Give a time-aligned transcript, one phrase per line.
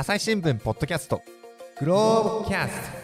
[0.00, 1.22] 朝日新聞ポッドキャスト。
[1.80, 2.98] グローブキャスト。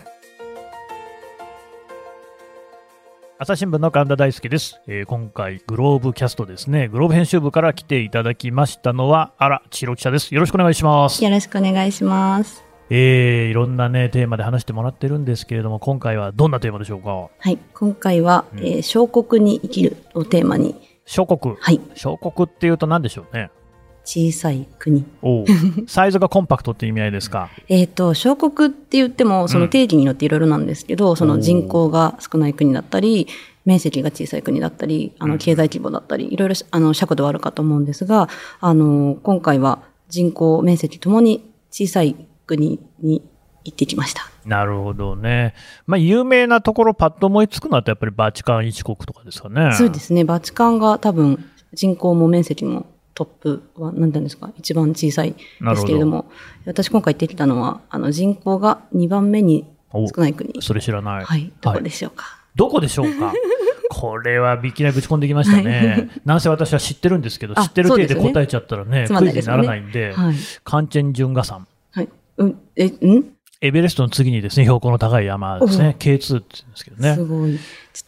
[3.37, 6.87] 朝日新聞の神田大輔です、えー今回グローブキャストですね。
[6.87, 10.33] グローブ編集部から来ていただきましたのはあら千尋記者です。
[10.33, 11.25] よろしくお願いします。
[11.25, 12.63] よろしくお願いします。
[12.91, 17.11] えー、いろんなねテーマで話してもらってるんですけれども今回はどんなテーマでしょうか？
[17.11, 18.59] はい、今回は、うん。
[18.61, 20.77] えー小国に生きるをテーマに、
[21.07, 21.57] 小国。
[21.59, 23.51] はい、小国っていうと何でしょうね？
[24.05, 25.05] 小さい国。
[25.87, 27.49] サイズがコンパクトって意味合いですか？
[27.69, 33.27] えっ、と、小国って言っても、その定義によっていろいろなんですけど、その人口が少ない国だったり、
[33.65, 38.29] 面積が小さい国だったり、あの、経済規模だったり、いろいろ、あの、尺度はあるかと思うんですが、
[38.61, 42.15] あの、今回は人口、面積ともに小さい
[42.47, 43.23] 国に
[43.65, 44.31] 行ってきました。
[44.45, 45.55] なるほどね。
[45.87, 49.73] まあ、有名なところパッと思いつくのはやっぱりバチカン一国とかですかね。
[49.73, 50.25] そうですね。
[50.25, 51.43] バチカンが多分
[51.73, 52.85] 人口も面積も
[53.15, 54.53] トップは何て言うんですか？
[54.59, 56.27] 一番小さいですけれども、
[56.67, 60.61] 私今回行ってきたのは、あの人口が2番目にお少ない国。
[60.61, 61.25] それ知らない。
[61.25, 61.53] はい。
[61.61, 62.25] どこでしょうか？
[62.57, 63.33] どこでしょうか？
[63.91, 66.11] これはいきなりぶち込んできましたね。
[66.25, 70.35] なんせ私は知ってるんですけど、あ知ってる体そうでよねです答えちゃったらね、ねクイズにならないんで、はい。
[70.65, 71.67] カンチェンジュンガ山。
[71.93, 72.09] はい。
[72.39, 73.25] うん、え、ん？
[73.61, 75.97] エベレストの次にですね、標高の高い山ですね。
[75.99, 77.25] K2 って言うんですけどねす。
[77.25, 77.59] ごい。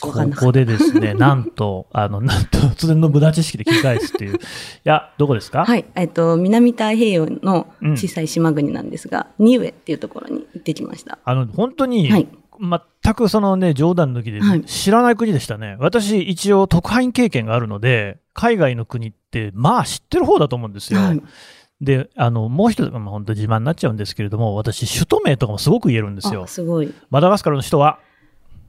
[0.01, 0.13] こ
[0.47, 0.53] こ。
[0.53, 4.37] でですね、 なんと、あの、なんと、突然の無駄知識で聞き返すっていう。
[4.37, 4.39] い
[4.85, 5.65] や、どこですか？
[5.65, 5.85] はい。
[5.95, 11.19] えっと、南太平洋の小さい島国なんですが、ニウエっていうところに行ってきました。
[11.25, 15.77] あの、本当に、はい全くそのね、冗談抜きではい知らない国でしたね。
[15.79, 21.01] 私、一応特派員経験があるので、海外の国って、まあ知ってる方だと思うんですよ。
[21.01, 21.23] はい。
[21.81, 26.47] で、あの、もう一つ、まあ、本当自慢になっちゃうんですけれども、私、首都名とかもすごく言えるんですよあ、。
[26.47, 26.93] すごい。
[27.11, 27.99] マダガスカルの首都は、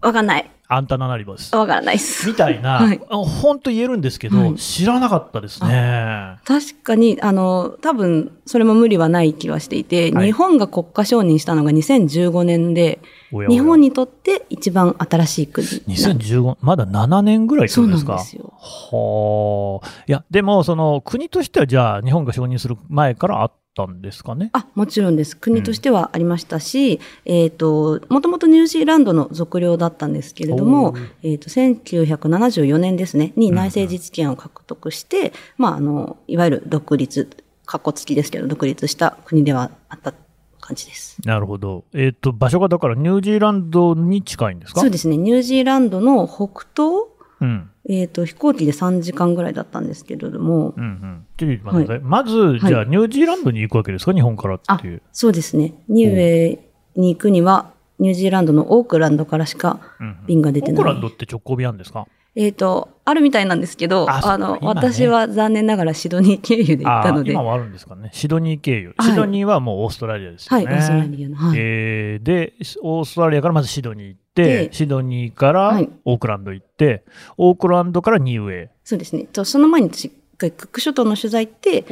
[0.02, 0.50] わかんない。
[0.70, 1.56] アンタナナリボです。
[1.56, 2.28] わからないっす。
[2.28, 6.36] みたいな、はいあ本当言えるんですけど、はい知らなかったですね。
[6.44, 13.00] 確かに、あの、多分、それも無理はない気はしていて、はい日本が国家承認したのが2015年で、
[13.31, 15.66] おやおや日本にとって一番新しい国。
[15.67, 18.08] 2015、まだ7年ぐらいってことですか？
[18.08, 20.04] そうなんですよはあ。
[20.08, 23.55] いや、でも、その、国としては、じゃあ、日本が承認する前からあった
[23.86, 24.49] んですかね。
[24.54, 25.38] あ、もちろんです。
[25.38, 37.30] 国としてはありましたし、えっ、と、もともとニュージーランドの属領だったんですけれどおもー、えっ、と、1974年ですね、に内政自治権を獲得して、まあ、あの、いわゆる独立、
[37.66, 40.14] かっこつきですけど、独立した国ではあった
[40.60, 41.17] 感じです。
[41.26, 41.86] なるほど。
[41.93, 44.82] えっ、と、場所がだからニュージーランドに近いんですか？
[44.82, 47.08] そうですね、ニュージーランドの北東
[47.39, 47.70] うん。
[47.89, 51.25] えっ、と、飛行機で3時間ぐらいだったんですけれども、うんうん。
[51.37, 54.14] ちょっと待ってくださいまず、じゃあ、ニュージーランドに行くわけですか？
[54.14, 55.73] 日本からあっていう。、そうですね。
[55.87, 60.75] ニューエに行くには、ニュージーランドのオークランドからしかうんうん便が出てない。
[60.75, 62.08] オークランドって直行便あるんですか？
[62.39, 68.11] えっ、と、あるみたいなんですけど、あの、今ね私は残念ながらシドニー経由で行ったので、はあー今はあるんですかね。
[68.14, 68.93] シドニー経由。
[68.95, 70.75] はいシドニーはもうオーストラリアですよい、オね。
[70.75, 71.36] ーストラリアの。
[71.36, 71.58] はい。
[71.59, 72.53] えーで、
[72.83, 77.03] オーストラリアからまずシドニー行って、でシドニーからはいオークランド行って、
[77.37, 79.23] オークランドからニューエそうですね。
[79.23, 81.86] とその前に私、クック諸島の取材行って、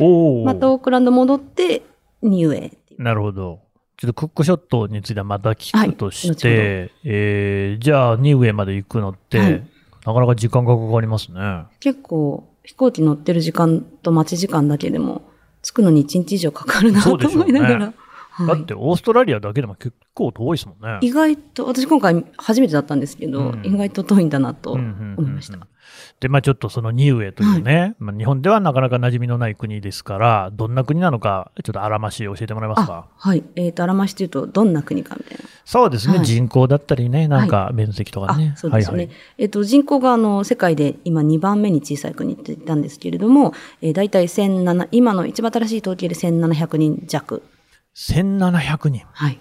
[0.45, 1.81] またオークランド戻って、
[2.21, 3.01] ニューエっていう。
[3.01, 3.61] なるほど。
[3.97, 9.63] ちょっとクックショットについてはまた聞くとして、はいえーじゃあニューエまで行くのって、はい
[10.05, 11.63] なかなか時間がかかりますね。
[11.79, 15.23] 結構、飛行機乗ってる時間と待ち時間だけでも、
[15.63, 17.93] 着くのに1日以上かかるなと思いながら。
[18.37, 20.99] はいだってオーストラリアだけでも結構遠いですもんね。
[21.01, 25.57] 意外と、私今回初めてだったんですけど、うん意外と遠いんだなとうんうんうんうん思いました。
[26.19, 33.07] で、まあちょっとそのニューエというね、まあ、日本ではなかなか馴染みのない国ですから、どんな国なのか、ちょっとあらまし教えてもらえますか？
[33.17, 33.43] あ、はい。
[33.55, 35.45] えっ、と、あらましというと、どんな国かみたいな。
[35.63, 38.51] そうですね、はい人口だったりね、なんか面積とかね。
[38.55, 38.97] あそうですよね。
[38.97, 47.41] はいはいえっ、と、人口があの、世界で今2番目に小さい国って言ったんですけれども、えー、大体1700、今の一番新しい統計で1700人弱。
[47.95, 49.05] 1700人。
[49.13, 49.39] はい。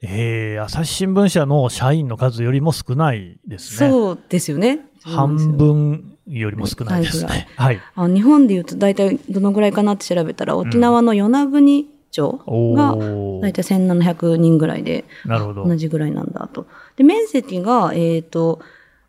[0.00, 3.90] えー、朝日新聞社の社員の数よりも少ないですね。
[3.90, 4.80] そうですよね。
[5.02, 7.48] 半分よりも少ないですね。
[7.56, 7.80] はい。
[7.94, 15.66] あ日本でいうと大体どのぐらいかなって調べたら、沖縄の与那国町おがー大体1700人ぐらいで、なるほど。
[15.66, 16.66] 同じぐらいなんだと。
[16.96, 18.60] で、面積が、えっ、と、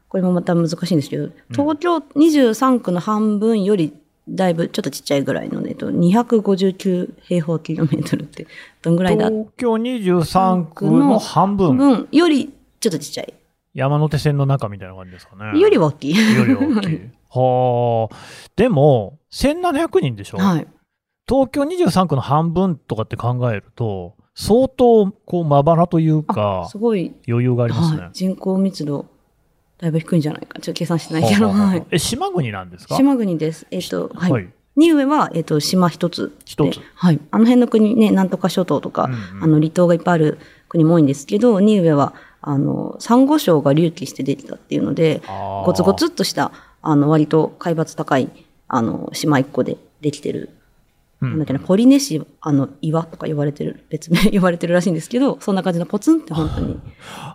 [0.10, 3.94] これもまた難しいんですけど、東京23区の半分より
[4.36, 8.48] だいぶちょっとちっちゃいぐらいのね、えっと、259平方キロメートルって、
[8.82, 9.30] どんぐらいだ？
[9.30, 13.34] 東京23区の半分、分よりちょっとちっちゃい。
[13.74, 15.60] 山手線の中みたいな感じですかね。
[15.60, 16.36] よりは大きい。
[16.36, 17.02] より大きい。
[17.30, 18.16] はあ。
[18.56, 20.68] でも、1700人でしょ、はい。
[21.28, 28.02] 東京23区の半分とかって考えると、相当、こう、まばらというあか、すごい、余裕がありますね。
[28.02, 29.06] はい、人口密度、
[29.80, 30.60] だいぶ低いんじゃないか。
[30.60, 31.84] ちょっと計算してないけど、 はい。
[31.92, 32.96] え、島国なんですか？
[32.96, 33.66] 島国です。
[33.72, 34.32] えっ、と、はい。
[34.32, 34.48] はい。
[34.76, 36.34] ニウエは、えっ、と、島一つで。
[36.46, 37.20] 一つはい。
[37.32, 40.38] あの辺の国ね、なんとか諸島とか、うんうんあの、離島がいっぱいある
[40.68, 45.22] 国も多いんですけど、ニウエは、あの、サンゴ礁が隆起してできたっていうので、
[45.66, 46.52] ゴツゴツっとした、
[46.82, 48.30] あの、割と海抜高い、
[48.68, 50.59] あの、島一個でできてる、うん
[51.22, 56.80] なんだっけな、ポリネシアの岩とか呼ばれてる、別名 呼ばれてるらしいんですけど、そんな感じのポツンって本当に。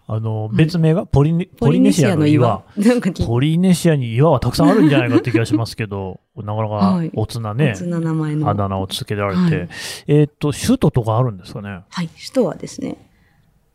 [0.06, 2.64] あの、別名がポリネポリネシアの岩。
[2.76, 8.48] なんかポリネシアに岩はたくさんあるんじゃないかって気がしますけど、 なかなかはいおつなね、別な名前の。
[8.48, 9.68] あだ名をつけられて、はい
[10.06, 11.80] えーっと、首都とかあるんですかね？
[11.90, 12.96] はい、首都はですね、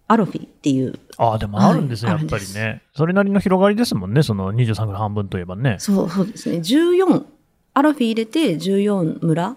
[0.07, 2.81] アロフィっていう、ああ、でもあるんですね、はいやっぱりね。
[2.95, 5.75] それなりの広がりですもんね、その23区の半分といえばね。
[5.77, 7.23] そうそうですね、14、
[7.75, 9.55] アロフィ入れて14村お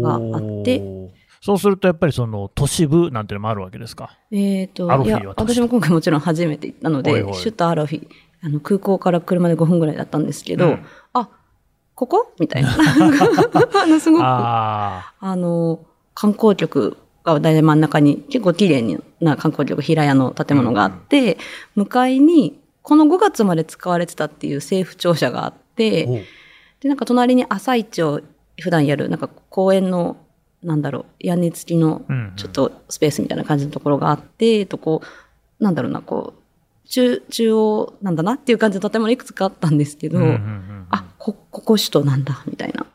[0.00, 1.14] があーって。
[1.40, 4.16] そうするとやっぱりその都市部なんていうのもあるわけですか？
[4.30, 7.32] えっ、と、アロフいや、私も今回もちろん初めて行ったので、おいおい。
[7.38, 8.08] 首都アロフィ、
[8.42, 10.86] あの、空港から車で5分ぐらいだったんですけど、うん。
[11.12, 11.28] あ、
[11.94, 12.32] ここ？
[12.40, 12.70] みたいな。
[12.70, 15.80] あの、すごく、ああの、
[16.14, 21.36] 観光局が大体真ん中に結構綺麗な観光局、平屋の建物があって、
[21.74, 26.24] 向かいに、この5月まで使われてたっていう政府庁舎があって
[26.80, 28.20] で、なんか隣に朝市を
[28.60, 30.16] 普段やる、なんか公園の、
[30.62, 35.02] なんだろう、屋根付きのうんうんちょっとスペースみたいな感じのところがあって、とこ
[35.60, 42.86] う、なんだろうな、こう、中、中央なんだなっていう感じの建物いくつかあったんですけど、うんうんうんあ、こ、ここ首都なんだ、みたいな。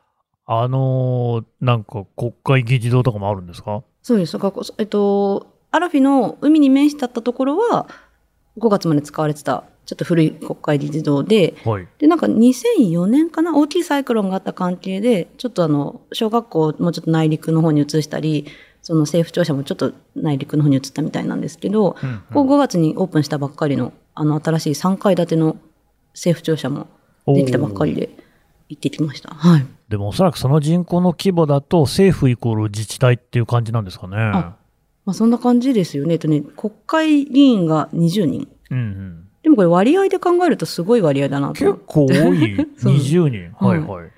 [0.52, 3.84] あのーなんか国会議事堂とかもあるんですか？
[4.02, 4.38] そうです。
[4.80, 7.88] えっと、アラフィの海に面してあったところは、
[8.58, 11.88] 5月まで使われてた、ちょっと古い国会議事堂で、はい。
[11.98, 18.46] で、なんか2004年かな大きいサイクロンがあった関係で、ちょっとあの、小学校をもうちょっと内陸の方に移したり、
[18.84, 25.58] その政府庁舎もちょっと内陸の方に移ったみたいなんですけど、うんうんこう5月にオープンしたばっかりの、あの、新しい3階建ての
[26.14, 26.86] 政府庁舎も
[27.26, 28.12] できたばっかりで
[28.70, 29.34] 行ってきました。
[29.34, 29.66] はい。
[29.90, 34.18] でもおそらくその人口の規模だと政府イコール自治体っていう感じなんですかね。
[34.18, 34.56] あ
[35.06, 36.14] まあそんな感じですよね。
[36.14, 38.48] えっとね、国会議員が20人。
[38.70, 39.29] うんうん。
[39.44, 41.54] でもこれ割合で考えるとすごい割合だなと。
[41.54, 42.56] 結構多い？
[42.78, 43.52] そう20人。
[43.58, 44.10] ははいいはい。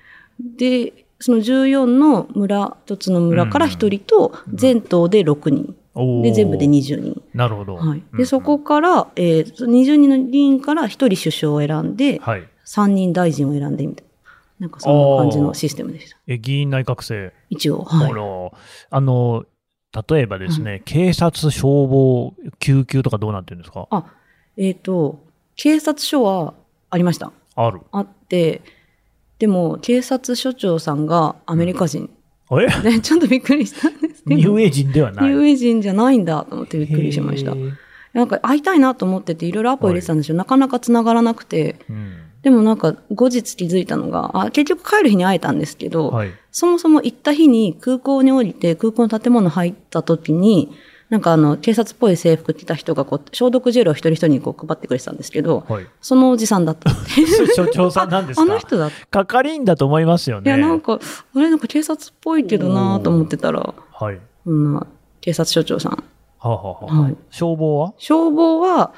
[0.58, 5.74] で、その14の村、一つの村から1人と、全島で6人。
[6.22, 7.22] で、全部で20人。
[7.34, 7.76] なるほど。
[7.76, 8.02] はい。
[8.12, 12.42] うんで、そこから、えー、その20人の議員から1人首相を選んで、はい。
[12.66, 14.10] 3人大臣を選んでみたいな。
[14.60, 16.16] なんかそんな感じのシステムでした。
[16.26, 17.32] え、議員内閣制。
[17.50, 17.82] 一応。
[17.82, 18.14] はいあ。
[18.14, 18.52] の、
[18.90, 19.44] あの、
[20.10, 23.86] 例えばですね、警察、消防、救急とかどうなってるんですか？
[23.90, 24.06] あ、
[24.56, 25.20] えっ、と、
[25.56, 26.54] 警察署は
[26.90, 27.32] ありました。
[27.56, 27.80] ある。
[27.90, 28.62] あって、
[29.38, 32.10] でも、警察署長さんがアメリカ人。
[32.50, 32.66] え？
[32.82, 34.36] で、ちょっとびっくりしたんですけど。
[34.36, 35.30] ニューエイジンではない。
[35.30, 37.54] ニューエイジンじゃないんだと思ってびっくりしました
[38.12, 40.36] なんか会いたいなと思ってて、いろいろアポ入れてたんですよ。
[40.36, 41.76] なかなか繋がらなくて。
[41.88, 42.18] うん。
[42.42, 46.30] でもなんか後日気づいたのが、あ、結局帰る日に会えたんですけど、はい。
[46.50, 50.72] そもそも行った日に空港に降りて空港の建物入った時に、
[51.12, 55.86] なんかあの、警察っぽい制服着た人がこう、消毒ジェルを一人一人にこう配ってくれてたんですけど、はい。
[56.00, 57.26] そのおじさんだった って。
[57.54, 58.42] 所長さんなんですか？
[58.42, 59.24] あの人だった。
[59.24, 60.50] 係員だと思いますよね。
[60.50, 60.94] いや、なんか、
[61.34, 64.18] あれなんか警察っぽいけどなと思ってたら、はい。
[64.44, 64.86] そんな、
[65.20, 65.92] 警察署長さん。
[65.92, 65.98] は
[66.44, 67.92] あ、はあはい消防は？
[67.98, 68.92] 消防は、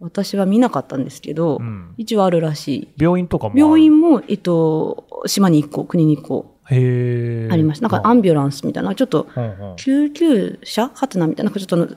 [0.00, 2.88] 私は見なかったんですけど、うん一応あるらしい。
[2.96, 6.51] 病院とかも病院も、えっと、島に1個、国に1個。
[6.64, 7.88] ありました。
[7.88, 9.76] なんかアンビュランスみたいな、ちょっと、うんうん。
[9.76, 10.88] 救急車？
[10.94, 11.96] はてなみたいな、ちょっと赤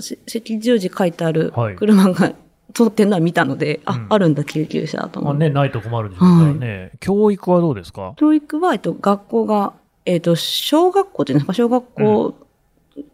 [0.59, 1.75] 十字書いてあるはい。
[1.75, 2.33] 車が
[2.73, 3.81] 通ってんのは見たので、うん。
[3.85, 5.39] あ、あるんだ、救急車と思って。
[5.39, 6.91] まあね、ないと困るでしょうからね。
[6.99, 8.13] 教育はどうですか？
[8.17, 9.73] 教育は、えっと、学校が、
[10.05, 12.35] えっと、小学校っていうんですか、小学校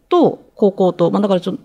[0.08, 1.62] と高校と、まあだからちょっと、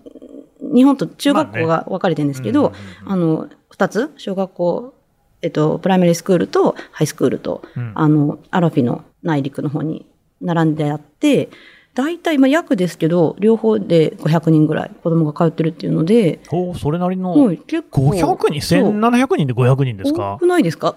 [0.74, 2.72] 日本と中学校が分かれてるんですけど、
[3.06, 4.94] あの、二つ、小学校、
[5.40, 7.92] えっと、プライマリースクールとハイスクールと、うん。
[7.94, 10.04] あの、アラフィの内陸の方に
[10.40, 11.48] 並んであって、
[11.94, 18.10] 大体、まあ約ですけど、両方で500人ぐらい子供が通ってるっていうので、おそれなりのもう結構。
[18.10, 20.36] 500人、そう1700人で500人です多か？
[20.38, 20.94] くないですか？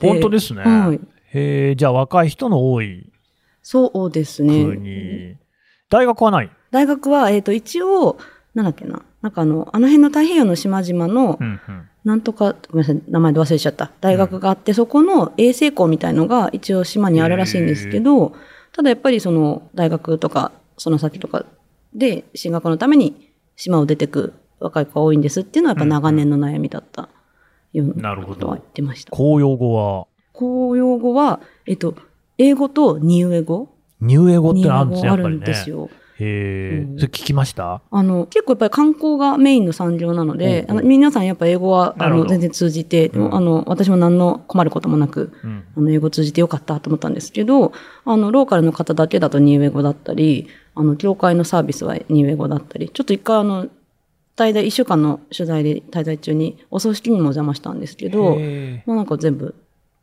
[0.00, 0.62] 本当です ね。
[0.62, 1.00] はい。
[1.32, 3.06] へえ、じゃあ若い人の多い
[3.62, 4.64] そうですね。
[4.64, 5.36] 国。
[5.88, 6.50] 大学はない？
[6.72, 8.16] 大学は、えっ、と、一応、
[8.54, 9.02] なんだっけな。
[9.22, 11.88] なんかあの、あの辺の太平洋の島々のう、んうん。
[12.04, 13.90] なんとか、ごめんなさい、名前で忘れちゃった。
[14.00, 18.32] 大学があって、そこの衛生校みたいのが一応島にあるらしいんですけど、
[18.72, 21.44] ただやっぱりその大学とか、その先とか
[21.94, 27.08] で進学のために島を出てく若い子が多いんですっていうのはやっぱ長年の悩みだった
[27.72, 29.10] ようなるほどことは言ってました。
[29.10, 31.94] 公用語は、公用語は、えっと、
[32.38, 35.40] 英語とニウエ語ニューエ語ってあるんですあるん。
[35.40, 35.90] ですよ。
[36.20, 37.82] へえ、うんそれ聞きました？
[37.90, 45.64] あの、結構やっぱり観光がメインの産業なので、ほうほうあの皆さんやっぱ英語はあの全然通じて、うんあの、私も何の困ることもなく、うん。
[45.76, 47.72] あの、英語通じてよかったと思ったんですけど、
[48.04, 53.66] あの、ローカルの方だけだとニューエ語だったり、あの、業界のサービスはニューエ語だったり、ちょっと一回あの、
[54.36, 59.54] 滞在、一週間の取材で滞在中にお葬式にもお邪魔したんですけど、へもうなんか全部、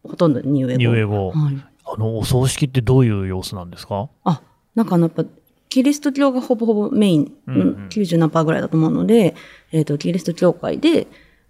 [0.04, 0.78] ほとんどニューエ語。
[0.78, 1.32] ニューエ語。
[1.32, 1.58] はい。
[1.90, 4.42] あの、お葬式ってどういう様子なんですかあ、
[4.76, 5.24] なんかあの、やっぱ、
[5.70, 9.36] キリスト教がほぼほぼメイン、うんうんうん90何パーぐらいだと思うので、
[9.72, 11.08] えっ、と、キリスト教会で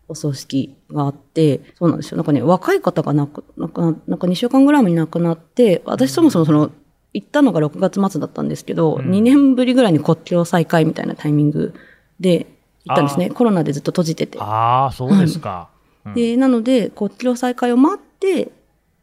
[0.08, 2.18] お葬式があって、そうなんですよ。
[2.18, 6.72] なんかね、若い方が亡く、亡くななんか2週間ぐらい前に亡くなって、私そもそもその、
[7.14, 11.74] 行ったのが6月末だったんですけど、うん2年ぶりぐらいに国境再開みたいなタイミング
[12.20, 12.48] で
[12.86, 13.30] 行ったんですね。
[13.30, 14.40] コロナでずっと閉じてて。
[14.40, 15.70] ああ、そうですか。
[15.72, 15.78] うん
[16.14, 18.50] で、なので、国境再開を待って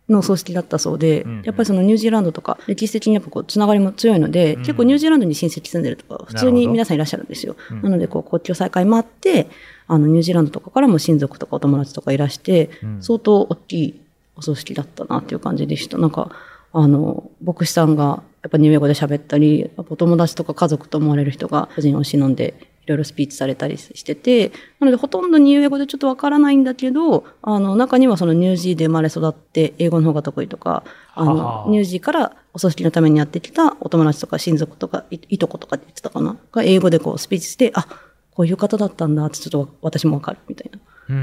[0.09, 1.43] のお葬式だったそうで、うんうん。
[1.45, 7.57] やっぱりそのニュージーランドとか、歴史的にやっぱこう、つながりも強いので、うん結構ニュージーランドに親戚住んでるとか、普通に皆さんいらっしゃるんですよ。
[7.71, 7.83] うん。
[7.83, 9.49] なので、こう、国境再開待って、
[9.87, 13.03] あの、ニュージーランドとかからも親族とかお友達とかいらして、うん。
[13.03, 14.01] 相当大きい
[14.37, 15.99] お葬式だったなっていう感じでした。
[15.99, 16.31] なんか、
[16.73, 22.55] あの、牧師さんがやっぱニューエ語で喋ったり、お友達とか家族と思われる人が個人を忍んで、
[22.85, 36.37] いろいろスピーチされたりしてて、なのでほとんどニューエ語でちょっとわからないんだけど、あの、中にはそのニュージーで生まれ育って英語の方が得意とか、あはのは、ニュージーからお葬式のためにやってきたお友達とか親族とかい、いとことかって言ってたかな？
[36.53, 37.87] が英語でこうスピーチして、あ、
[38.31, 40.79] こういう方だったんだってちょっと私もわかるみたいな。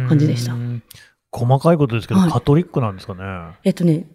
[0.07, 0.83] 感じでしたうん
[1.31, 3.57] 細かいことですけど、はいカトリックなんですかね。
[3.63, 4.05] えっとね、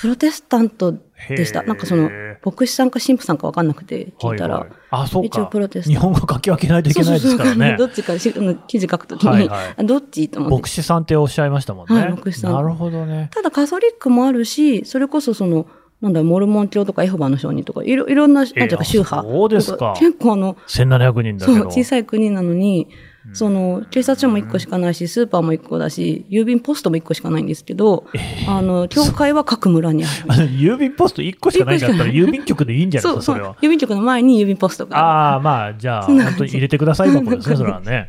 [0.00, 0.94] プロテスタント
[1.28, 1.62] でした。
[1.62, 2.10] なんかその、
[2.42, 5.46] 牧師さんか神父さんかわかんなくて聞いたら、はいはいあ、そう一応か。
[5.50, 7.86] プロテスタント日本語書き分けないといけないですからねど。
[7.86, 10.70] っちかしあの記事書くときに、はいはいあどっちと思って牧。
[10.70, 12.00] 師さんっておっしゃいましたもんね。
[12.00, 13.28] はい牧師さんなるほどね。
[13.32, 15.66] ただカトリックもあるし、それこそその、
[16.00, 19.22] なんだモルモン教とかエホバの証人とか、いろいろんな、なんていうか宗派。
[19.22, 21.70] そうですか結構あの、1700人だけそう、ど。
[21.70, 22.88] 小さい国なのに、
[23.32, 28.06] その、警察署も1個しかないし、スーパーも1個だし、郵便ポストも1個しかないんですけど、
[28.48, 30.44] あの、教会は各村にある。
[30.58, 33.56] 郵便ポスト1個しかないんだったら郵便局でいいんじゃないですか、それは。
[33.62, 35.06] 郵便局の前に郵便ポストがある。
[35.06, 38.08] ああ、まあ、じゃあ、本当に入れてください箱ですね、 それはね。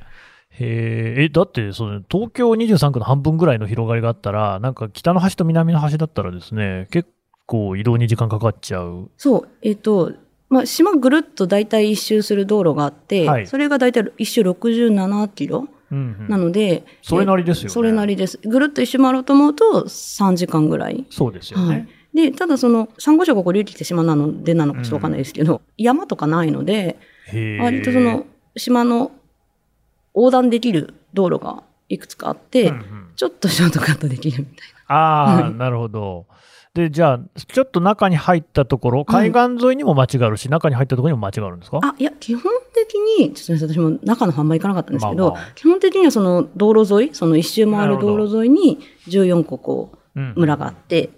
[0.60, 7.10] え、だって、その、東京23区の半分ぐらいの広がりがあったら、なんか北の端と南の端だったらですね、結
[7.46, 9.10] 構移動に時間かかっちゃう。
[9.18, 10.12] そう、えっ、と、
[10.52, 18.38] まあ、島ぐるっと大体一周する道路があって、はいそれが大体一周67キロうんうんなので、それなりですよねそれなりです。
[18.44, 21.06] ぐるっと一周回ろうと思うと3時間ぐらい。
[21.10, 21.90] そうですよはいね。。
[22.14, 26.98] で、ただその、サンゴ礁がここ隆起って島なのでなのかちょっとわかんないですけど、山とかないので。
[27.62, 28.26] 割とその、
[28.58, 29.12] 島の
[30.14, 36.26] 横断できる道路がいくつかあって、うんうんちょっとショートカットできるみたいああ、はいなるほど。
[36.74, 41.80] で、じゃあ、ちょっと中に入ったところ、海岸沿いにも街があるし、中に入ったところにも街があるんですか？
[41.82, 41.90] な。
[41.90, 45.52] あ、いや、基本的に、ちょっとね私も中の販売行かなかったんですけど、まあまあ。
[45.56, 50.34] 基本的にはその道路沿い、その一周回る道路沿いに14個こう、うん。
[50.38, 51.10] 村があって、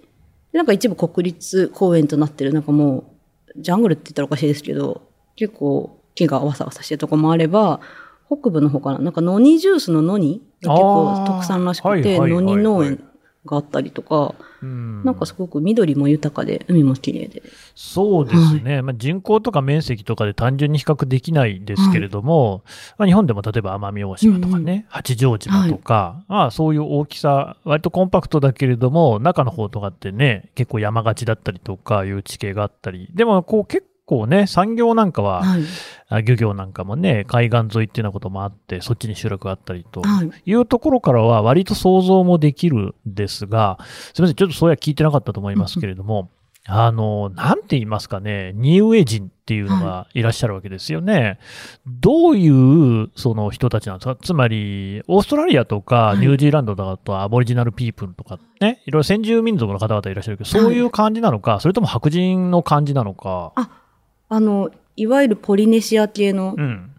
[0.52, 3.12] でなんか一部国立公園となってる、なんかも
[3.56, 5.02] う、ジャングルって言ったらおかしいですけど、
[5.36, 7.78] 結構木がわさわさしてるとこもあれば、
[8.26, 13.04] 北部の方から、なんかノニジュースのノニが結構特産らしくて、はいはいはいはいノニ農園
[13.46, 15.04] があったりとか、うん。
[15.04, 17.42] なんかすごく緑も豊かで、海も綺麗で。
[17.74, 22.62] そうですね、まあ、人口とか面積とかで単純に比較できないですけれども、
[22.96, 35.62] まあ、日本でも例えば奄美大島とかね、うん八丈島とか、まあ、そういう大きさ、割とコンパクトだけれども、中の方とかってね、結構山がちだったりとかいう地形があったり、でもこう結構ね、産業なんかは、はい。
[36.08, 40.30] あ漁業なんかもね、海岸沿いっていうようなこともあって、そっちに集落があったりとはい。
[40.44, 43.78] いうところからは割と想像もできるんですが、
[44.14, 46.30] すみません、ちょっとそういや聞いてなかったと思いますけれども、
[46.66, 51.38] あの、なんて言いますかね、ニウエ人っていうのがいらっしゃるわけですよね。
[51.86, 52.48] どうい
[53.02, 54.16] うその人たちなんですか？
[54.16, 63.52] つまり、オーストラリアとかはいニュージーランドだとアボリジナルピープルとかね、いろいろ先住民族の方々いらっしゃるけど、そういう感じなのか、それとも白人の感じなのか？
[64.34, 66.90] あの、いわゆるポリネシア系のう、ん。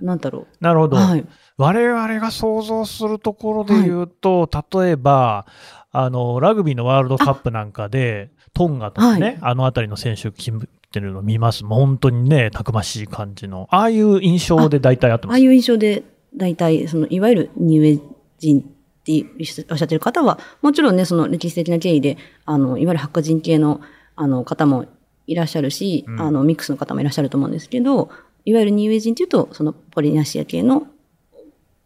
[0.00, 0.46] なんだろう。
[0.60, 0.96] なるほど。
[0.96, 1.26] はい。
[1.58, 5.46] 我々が想像するところで言うと、例えば、
[5.92, 10.50] あの、ラグビーのワールドカップなんかで、トンガとかね、はいあの辺りの選手来
[10.90, 11.64] てるの見ます。
[11.64, 13.68] もう本当にね、たくましい感じの。
[13.70, 15.34] ああいう印象で大体あってます。
[15.34, 16.02] ああいう印象で、
[16.34, 18.00] 大体、その、いわゆるニューエ
[18.38, 18.62] 人っ
[19.04, 19.26] て
[19.70, 23.80] おっしゃってる方は、もちろんね、その歴史的な経緯で、あの、いわゆる白人系の、
[24.16, 24.86] あの、方も
[25.26, 26.20] いらっしゃるし、うん。
[26.20, 28.10] あの、ミックスの方もいらっしゃると思うんですけど、
[28.44, 30.86] いわゆるニューエ人っていうと、その、ポリネシア系の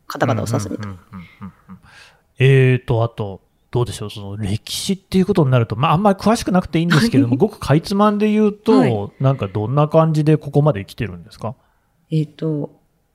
[0.07, 0.99] 方々を指すみたいな。
[2.39, 3.41] えーと、あと、
[3.71, 9.11] どうでしょう、その歴史っていうことになると、まあ、あんまり詳しくなくていいんですけども、 ごくかいつまんで言うと、はい。
[9.21, 11.55] なんかどんな感じでここまで来てるんですか？
[12.11, 12.71] えっ、と、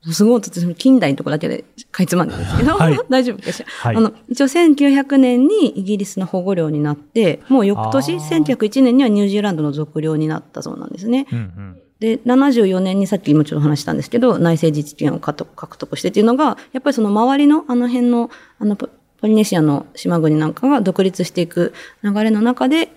[0.10, 0.42] すごい
[0.76, 3.70] 近代のとこだけでかいつまんでるんですけど、はい大丈夫かしら。
[3.70, 11.28] はいあの、一応1900年にイギリスの保護領になって、もう翌年、あー1901年にはニュージーランドの属領になったそうなんですね。
[11.32, 11.82] うんうん。
[12.00, 15.46] で、74年にさっきもちょっと話したんですけど、内政自治権を獲
[15.78, 18.90] 得してっていうのが、やっぱりその周りのあの辺の、あの、ポ
[19.22, 22.90] ポリネシアの島国なんかが独立していく流れの中で、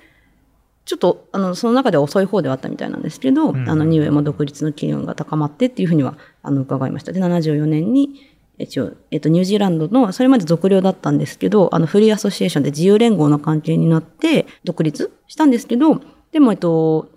[0.86, 7.12] ちょっと、あの、その中では遅い方ではあったみたいなんですけど、んあの、ニューエも独立の機運が高まってっていうふうには、あの、伺いました。
[7.12, 8.20] で、74年に、
[8.58, 17.08] 一応、えっと、ニュージーランドの、それまで属領だったんですけど、あの、フリーアソシエーションで自由連合の関係になって、独立したんですけど、でも、えっと、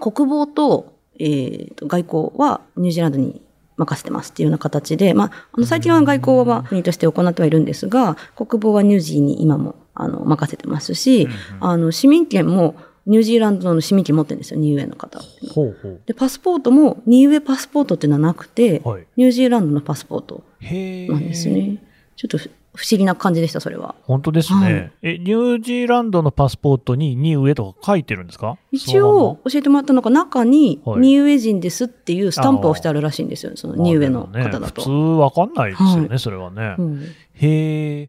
[0.00, 3.42] 国防と、えーと外交はニュージーランドに
[3.80, 11.28] 任せてますっていうような形で、まあ、あの最近は外交は国として行ってはいるんですが、国防はニュージーに今もあの任せてますし、
[11.60, 12.76] あの市民権も
[13.06, 15.20] ニュージーランドの市民権持ってるんですよ、ニューエの方。
[15.52, 16.00] ほうほう。
[16.06, 20.42] で、パスポートもニューエパスポートっていうのはなくて、はいニュージーランドのパスポート。
[20.60, 21.82] なんですね。
[22.16, 23.96] ちょっとふ不思議な感じでした、それは。
[24.04, 28.58] 本当ですね、はいえ、ニュージーランドのパスポートにニューエとか書いてるんですか？
[28.70, 34.82] 一応教えてもらったのが中にはいニューエ人ですっていうスタンプをしてあるらしいんですよ、そのニューエのまあでもね、方だと。
[34.82, 36.76] 普通わかんないですよね、はそれはね。
[36.78, 38.08] うんへえ。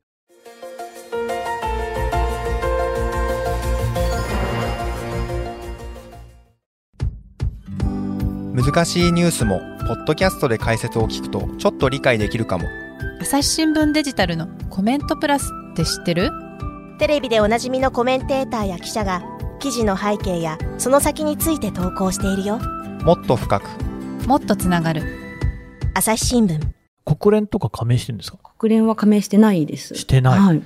[8.53, 12.67] 難しいニュースもポッドキャストで解説を聞くとちょっと理解できるかも。
[13.22, 16.31] 朝日新聞デジタルのコメントプラスって知ってる？
[17.00, 19.24] テレビでおなじみのコメンテーターや記者が
[19.60, 22.60] 記事の背景やその先について投稿しているよ。
[23.05, 23.70] もっと深く。
[24.27, 25.03] もっとつながる。
[25.93, 26.60] 朝日新聞。
[27.05, 28.38] 国連とか加盟してるんですか？
[28.60, 29.96] 国連は加盟してないです。
[29.96, 30.39] してない。
[30.39, 30.62] はい。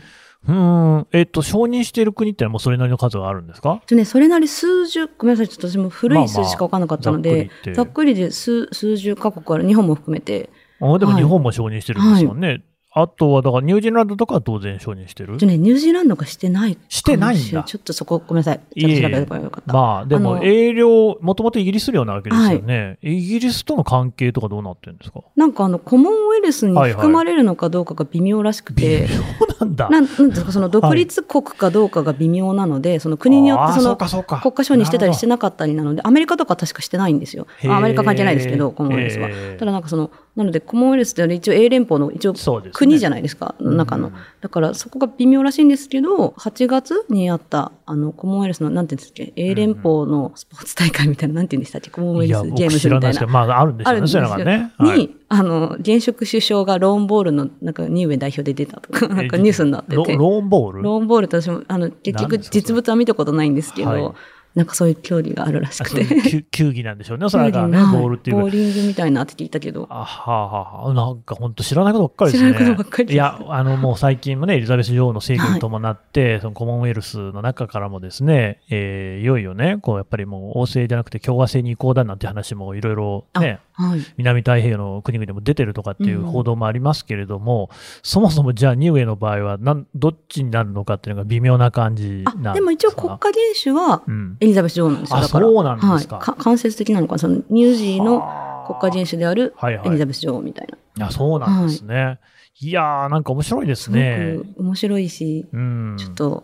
[0.47, 1.07] うーん。
[1.11, 3.81] えっ、と、承認している国ってのはもうそれなりの数があるんですか？
[3.87, 10.49] でね、それなり数十、ごめんなさい、ちょっと私も古い数字しか分からなかったので、まあまあざっくりで数数十カ国ある、日本も含めて、
[10.81, 11.23] あでもはい。
[11.23, 12.63] 日本も承認してるんですよね。
[12.97, 15.35] あとは、だからニュージーランドとかは当然承認してる？
[15.35, 18.61] ね、ニュージーランドがしてないしてないんだちょっとそこ、ごめんなさい。
[18.79, 19.73] ちょっと調べればよかった。
[19.73, 22.97] まあ、でも、営業、もともとイギリス領なわけですよね。
[23.01, 25.19] イギリスとの関係とかどうなってるんですか？
[25.35, 29.89] なんかあの、コモンウェルスにはいはい含まれるのかどうかが微妙らしくて、そうなんだ。
[29.89, 34.07] なんなんですか、その独立国かどうかが微妙なので、その国によってその国
[34.53, 37.45] 家承認してたりしてなかったりなので、アメリカとか確かしてないんですよ。
[37.67, 39.29] アメリカ関係ないですけど、コモンウェルスは。
[39.59, 42.33] ただなんかその、なのでコモンウェルスって一応英連邦の一応
[42.73, 44.13] 国じゃないですか、中のうん。
[44.41, 53.33] だからそこが微妙らしいんですけど、8月にあった、あの、コモンウェルスの、なんていうんですっけ、英連邦のスポーツ大会みたいな、なんていうんでしたっけ、コモンウェルスゲー僕ムズみたいな知らない。
[53.47, 54.07] まあ、あるんですよ。
[54.07, 54.73] そういうのがね。
[54.77, 59.95] はいに、あの、現職首相がローンボールの、なんか、ニューエ代表で出たとか、なんかニュースになってて。
[59.95, 60.83] ロローンボール？
[60.83, 64.13] ローンボールって私も、あの、結局実物は見たことないんですけど、はい
[64.55, 66.01] なんかそういう競技があるらしあくて。
[66.01, 69.87] いう球 球技なんでしょうね、それがね、はいボールっていうかボーリングみたいなって聞いたけど。
[69.89, 72.53] あはあはあはあ、なんか本当知らないことばっかりですね。
[72.53, 83.99] 知らないことばっかりいや、あのもう最近もね、エリザベス女王の逝去に伴って、そのコモンウェルスの中からもですね、えーいよいよね、こうやっぱりもう王政じゃなくて共和制に移行だなんて話もいろいろね、はい。
[84.17, 87.69] 南太平洋の国々でも出てるとかっていう報道もありますけれども、
[88.03, 94.37] そもそもじゃあニューエの場合はなん、どっちになるのかっていうのが微妙な感じなんですかあ、でも一応国家元首はうん。
[94.45, 95.17] エリザベス女王なんですよ。
[95.17, 95.45] あだから。
[95.45, 96.25] そうなんですかはい。
[96.25, 100.77] か間接的なのかな、そのニュージーのはあ国家元首であるはいはいエリザベス女王みたいな。
[100.77, 102.19] いや、そうなんですね。
[102.59, 104.37] い、やー、なんか面白いですすごね。
[104.55, 105.95] く面白いし、うん。
[105.97, 106.43] ちょっと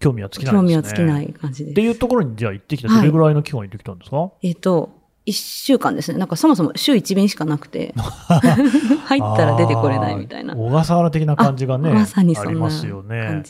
[0.00, 0.58] 興味は尽きないね。
[0.60, 1.72] 興味は尽きない感じです。
[1.72, 2.88] っていうところにじゃあ行ってきた。
[2.88, 4.90] はいどれぐらいの期間行ってきたんですか、えっと、
[5.28, 6.18] 一週間ですね。
[6.18, 7.92] なんかそもそも週一便しかなくて、
[9.04, 10.56] 入ったら出てこれないみたいな。
[10.56, 13.42] 小笠原的な感じがね、あまさにそんなありますよ感ね。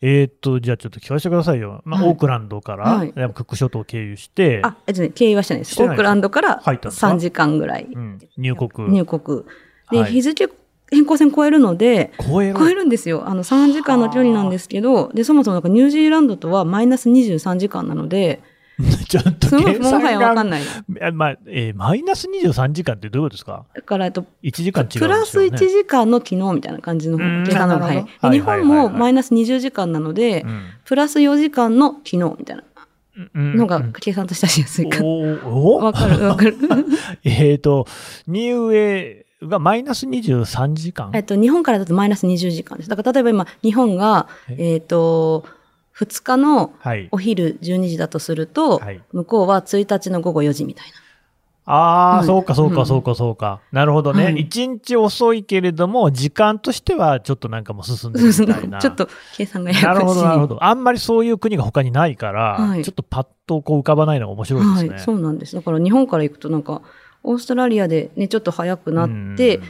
[0.00, 1.82] えーっと、じゃあちょっと聞かせてくださいよ。
[1.84, 5.72] まあ、はいオークランドから、はいクック諸島を経由して、あ、えっとね、経由はしてないです。
[5.72, 8.88] してないオークランドから入ったんですか？3時間ぐらいうん、入国。
[8.88, 9.42] 入国。
[9.90, 10.48] で、はい日付
[10.90, 12.54] 変更線超えるので、超える。
[12.58, 13.28] 超えるんですよ。
[13.28, 18.42] あの、3時間の距離なんですけど、で、そもそもなんかニュージーランドとはマイナス23時間なので、
[19.08, 20.62] ちょっと計算もはやわかがんない。
[21.00, 23.64] えまあえーマイナス23時間ってどういうことですか？
[23.74, 25.20] だから、えっと、?1 時間違うんですよ、プね。
[25.20, 28.04] ラス1時間の昨日みたいな感じの計算なる早い。
[28.04, 32.62] で日ほどはいはいはいはい本もマイナス20時間なので、うんプラス4時間の昨日みたいな
[33.34, 35.02] うんのが計算としてはしやすいか。
[35.04, 36.56] わかるわかる。
[37.24, 37.86] えっと、
[38.26, 41.10] ニューエがマイナス23時間？
[41.14, 42.90] えっと、日本からだとマイナス20時間です。
[42.90, 45.44] だから例えば今、日本が、ええっと、
[46.00, 47.18] 2日のはいお。
[47.18, 50.86] 昼12時だとすると、はい向こうは1日の午後4時みたい
[51.66, 53.60] ああ、はいそうか、そうか、うんそうか、そうか。
[53.70, 54.24] なるほどね。
[54.24, 58.78] はい一、日遅いけれども、時間としてはちょっとなんかもう進んでるみたいな。
[58.82, 59.88] ちょっと計算がやや。
[59.88, 60.64] なるほど、なるほど。
[60.64, 64.90] あんまりそういう国が他にないから、はいちょっとパッとこう浮かばないのが面白いですね。
[64.90, 65.54] はい、そうなんです。
[65.54, 66.82] だから日本から行くとなんか、
[67.22, 69.62] オーストラリアでね、ちょっと早くなって、うん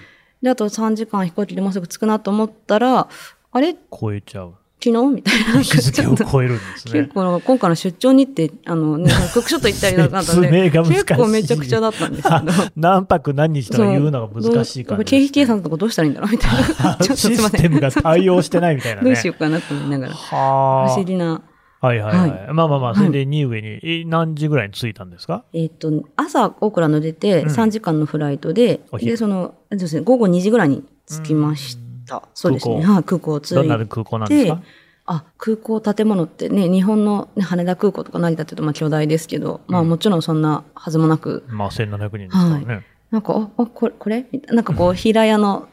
[0.42, 3.08] で、あと3時間飛行機でもうすぐ着くなと思ったら、
[3.52, 3.74] あれ？
[3.90, 4.54] 超えちゃう。
[4.82, 5.14] 昨日？
[5.14, 5.60] みたいな。
[5.62, 7.14] 日付を超えるんですね結。
[7.14, 12.40] 構今回の出張日程、あのね、クックショット行ったりなんか説明 が難しい結構めちゃくちゃだったんですけど。
[12.76, 16.96] 何泊何日とか言うのが難しいから、経費計算のとこどうしたらいいんだろうみたいな。
[17.00, 17.60] ちょっとすシいません。
[17.60, 19.04] ステムが対応してないみたいなね。
[19.10, 20.12] どうしようかなと思いながら。
[20.14, 20.94] 不はあ。
[20.94, 21.42] 思議な。
[21.82, 22.30] はいはいはい。
[22.48, 25.44] はまあまあまあ、はいそれでニウエに、え何時ぐらいに着いたんですか？
[25.54, 31.78] えっ、と、朝、オークランド出て、うん3時間のフライトで、お昼で、その、そうですね、午後2時ぐらいに着きまし
[32.10, 32.22] た。
[32.34, 32.82] そうですね。
[32.82, 34.62] 空港はい、空港着いどんな空港なんですてか、
[35.06, 42.86] あ、空港建物ってね、日本の、ね、羽田空港とか成田っていうとまあ巨大ですけど、まあうんもちろんそんなはずもなく、まあ1700人ですからね。
[43.10, 44.26] なんか、あ、あこれ、これ？
[44.48, 45.68] な、なんかこう、平屋の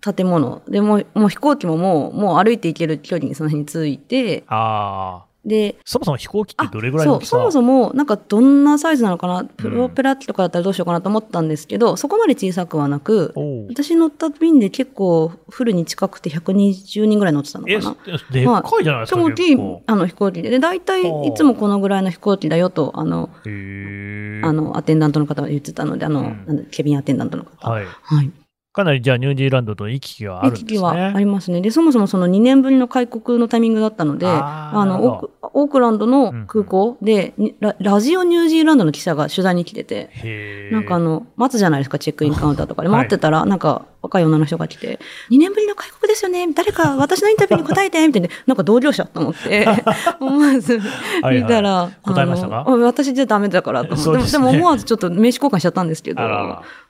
[0.00, 0.62] 建物。
[0.68, 5.27] で、もう、もう飛行機ももう、もう歩いて行ける距離にその辺に着いて、ああ。
[5.44, 7.30] で、そもそも飛行機っあてどれぐらいの大きさ？
[7.30, 13.32] そもそも、なんかどんなサイズなのかな、プロペラ機とかだったらどうしようかなと思ったんですけど、そこまで小さくはなく、
[13.68, 17.96] 私乗った便で結構フルに近くて120人ぐらい乗ってたのかえ、な。
[18.30, 19.56] でっかいじゃないですか、大きい。
[19.86, 20.50] あの飛行機で。
[20.50, 23.30] で、大体はあいつもこのぐらいの飛行機だよと、あの。
[23.44, 27.70] あの、アテンダントの方が言ってたので、あの、うんケビンアテンダントの方。
[27.70, 27.84] はい。
[28.02, 28.30] はい。
[28.72, 30.68] かなりじゃあニュージーランドと行き来があるんですね。
[30.68, 31.60] 行き来はありますね。
[31.60, 40.68] で、そもそもその2年ぶりの開国のタイミングだったので、あの、オークランドの空港で、にララジオニュージーランドの記者が取材に来てて。
[40.70, 42.88] なんかあの、待つじゃないですか、チェックインカウンターとかで。
[42.88, 45.00] はい待ってたら、なんか若い女の人が来て、
[45.30, 49.66] 2年ぶりの開国ですよね誰か 私のインタビューに答えてみたいな、なんか同業者と思って、
[50.20, 50.78] 思わず
[51.22, 52.64] はい見たら、答えましたか？
[52.66, 54.22] あの私じゃダメだからと思って。
[54.22, 56.20] ですねでも思わずちょっと名刺交換しちゃったんですけど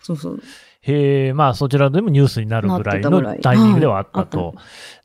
[0.00, 0.42] そうそう。
[0.80, 4.54] へえ、まあそちらでもニュースになるぐらいのタイミングではあったはいと。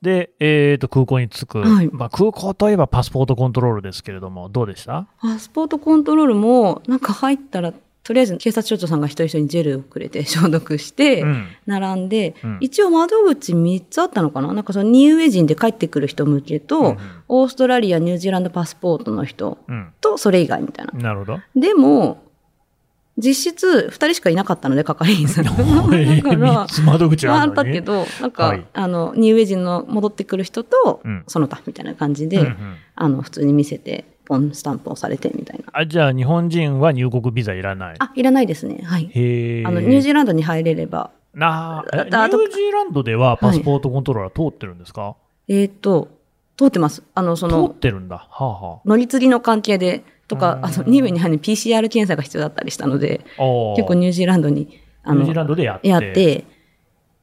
[0.02, 1.58] で、えっ、と、空港に着く。
[1.58, 5.06] はいまあ空港といえばパスポートコントロールですけれども、どうでした？
[5.20, 7.72] パスポートコントロールも、なんか入ったら、
[8.04, 11.46] とりあえず警察署長さんが一人一人にジェルをくれて 消毒して、うん。
[11.66, 14.52] 並んで、うん一応窓口3つあったのかな？
[14.52, 19.88] なんかそのニューエ人で帰ってくる人向けと、うんオーストラリア、ニュージーランドパスポートの人うん。
[20.00, 20.92] と、それ以外みたいな。
[20.92, 21.40] なるほど。
[21.56, 22.22] でも、
[23.16, 25.44] 実質2人しかいなかったので、係員さん。
[25.46, 27.46] だか3ら、つ窓口まあ。
[27.46, 32.56] ったけど、なんか、はいあの、ニューエ人の戻ってくる人と、うんその他みたいな感じで、うんうん
[32.96, 35.64] あの、普通に見せて、ポン、スタンプをされてみたいな。
[35.72, 37.96] あ、じゃあ日本人は入国ビザいらない。
[37.98, 38.80] あ、いらないですね。
[38.84, 39.04] はい。
[39.04, 45.16] あの、ニュージーランドに入れれば、なあ、えニュージーランドではパスポートコントローラー通ってるんですか、
[45.48, 46.08] えっ、と、
[46.56, 47.02] 通ってます。
[47.14, 48.28] あの、そ通っの、てるんだ。
[48.30, 53.24] はあは乗り継ぎの関係で、とか、あうんの、ニューエに入るに PCR 検査が必要だったりしたので、
[53.76, 55.88] 結構ニュージーランドに、あのニュージー、ランドでやって。
[55.88, 56.44] やって、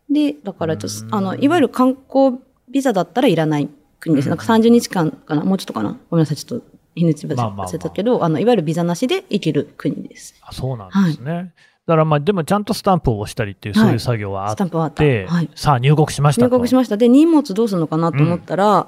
[0.10, 4.30] で、だからちょっと、うんあの、いわゆる観光ビザだったらいらない国です。
[4.30, 5.98] なんか30日間かな、もうちょっとかな？
[6.10, 10.36] ごめんなさい、ちょっと日にち忘れたけど、あの、いわゆるビザなしで行ける国です。
[10.42, 11.54] あそうなんですね。
[11.88, 15.04] だからまあ、でもちゃんとスタンプを押したりっていう、はいそういう作業はあっスタンプはあった。
[15.04, 15.50] て、はい。
[15.56, 16.48] さあ入国しましたと。
[16.48, 16.98] 入国しました。
[16.98, 18.88] で、荷物どうするのかなと思ったら、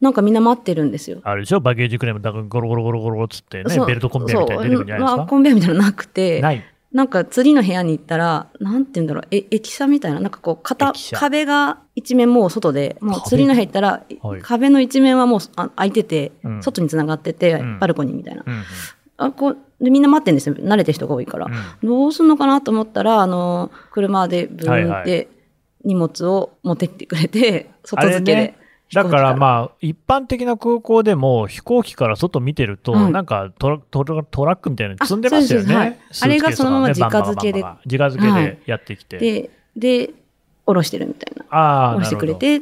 [0.00, 1.20] なんかみんな待ってるんですよ。
[1.24, 1.60] あれでしょ？
[1.60, 5.26] バゲージクレーム、だからゴロゴロゴロゴロっつってねベルトコンベヤーみたいに出てくるんじゃないですか？
[5.26, 6.62] コンベヤーみたいなのなくて、ない。
[6.92, 14.40] なんか次の部屋に行ったら、なんて言うんだろう、え、駅舎みたいな、なんかこう、片壁が一面もう外で、もう壁次の部屋行ったら、はい。
[14.40, 16.62] 壁の一面はもうあ開いてて、うん。
[16.62, 17.78] 外に繋がってて、うん。
[17.80, 18.44] バルコニーみたいな。
[18.46, 18.62] うんうん。
[19.18, 20.54] あこうでみんな待ってるんですよ。
[20.54, 21.48] 慣れてる人が多いから。
[21.82, 25.28] どうすんのかなと思ったら、あの、車でブーンはいって
[25.84, 28.58] 荷物を持ってってくれて、外付けで。
[28.92, 36.00] だからあ、まあ、一般的な空港でも飛行機から外見てると、はいなんかトラトラトラックみたいなの積んでますよあそうですはいね。
[36.20, 39.18] あれがそのままスーツケースとかね直付けでバンバンバンバン直付けでやってきて。
[39.18, 40.10] で、で、
[40.64, 41.44] 下ろしてるみたいな。
[41.50, 42.34] ああ、下ろしてくれ。
[42.34, 42.60] て、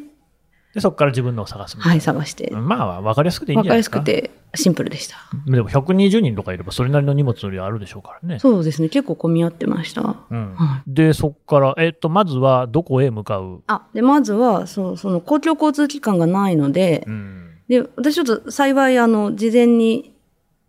[0.75, 1.79] で、そこから自分のを探す。
[1.79, 2.51] はい、探して。
[2.51, 4.31] まあ、わかりやすくていいんわかりやじゃないですか。
[4.31, 5.17] すくて、シンプルでした。
[5.47, 8.39] でも120人とかいればそれなりの荷物の量あるでしょうからね。
[8.41, 8.89] そうですね。
[8.89, 10.17] 結構混み合ってました。
[10.31, 20.14] うんはで、そこから、えっと、まずはどこへ向かう、あ、で、まずは、そう、その公共交通機関がないのでう、ん、で、私ちょっと幸い、あの、事前に、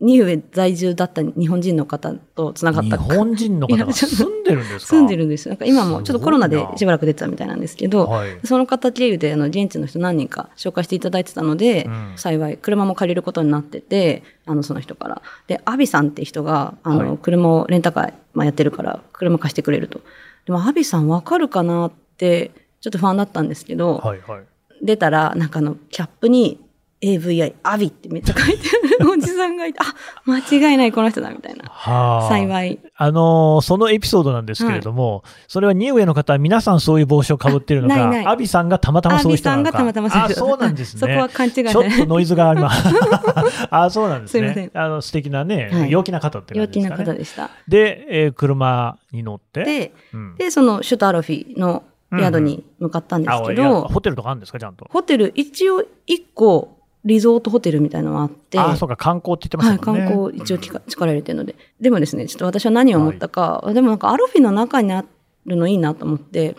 [0.05, 2.97] ニューエ在住だった日本人の方と繋がっ日た。
[2.97, 4.95] 本人の方が 住んでるんですか？
[4.95, 5.49] 住んでるんです。
[5.49, 8.29] なんか今もちょっとコロナでしばらく出てたみたいなんですけど、はい。
[8.43, 15.21] その方経由で、あの、現地の人何人か紹介していただいてたので、うん幸い、車も借りることになってて、あの、その人から。
[15.47, 20.01] で、アビさんって人が、あの、はい車をレンタカー、まあ、やってるから、車貸してくれると。
[20.45, 24.41] でも、アビさんわかるかなって、ちょっと不安だったんですけど、はいはい。
[24.83, 26.59] 出たら、なんかあの、キャップに、
[27.05, 29.93] AVI、アビってめっちゃ書いてあるおじさんがいて、あ、
[30.25, 30.39] 間
[30.71, 31.65] 違いないこの人だみたいな。
[31.69, 32.29] はあ。
[32.29, 32.79] 幸い。
[32.97, 39.69] あのーそのエピソードなんですけれども、それはニウエの方は皆さんそういう帽子をかぶってるのか、あないないアビさんがたまたまそういう人なのか。
[39.69, 40.99] アビさんがたまたまそういう人あ、そうなんですね。
[40.99, 42.83] そこは勘違いでちょっとノイズがあります。
[43.69, 44.63] あ、そうなんですすいません。
[44.65, 47.11] ねあの、素敵なね、はい陽気な方って感陽気なじですかね。
[47.13, 47.49] 方でした。
[47.67, 51.83] で、えー車に乗って、で、うんで、そのシュターロフィの
[52.17, 54.87] 宿に向かったんですあいやけど、ホテルとかあるんですか、ちゃんと？
[54.89, 56.74] ホテル、一応一個、
[57.05, 60.07] リゾートホテルみたいなのがあって、あ、そうか、観光って言ってまはい、したもんね。
[60.07, 61.55] 観光一応力入れてるので。
[61.79, 65.05] でもですね、ちょっと私は何を思ったか、でもなんかアロフィの中にあ
[65.45, 66.55] るのいいなと思って、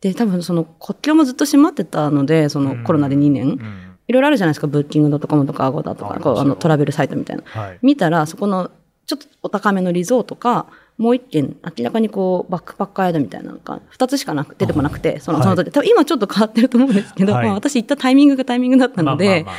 [0.00, 3.60] で、多分その国境もずっと閉まってたので、そのコロナで2年、うん。
[4.08, 7.42] いろいろあるじゃないですか、ブッキングドットコムとかアゴダとか、こうあのトラベルサイトみたいな。
[7.44, 7.78] はい。
[7.82, 8.70] 見たら、そこの
[9.06, 17.46] ちょっとお高めのリゾートか、もう一軒、明らかにこう、バックパッカー宿みたいなのが、二つしかなく、出てこなくて、その、はいその時、多分今ちょっと変わってると思うんですけど、はい。
[17.46, 19.54] まあ私行ったタイミングがタイミングだったので、まあまあまあ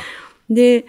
[0.54, 0.84] で、